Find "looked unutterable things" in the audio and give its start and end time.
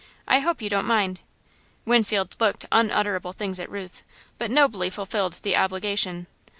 2.39-3.59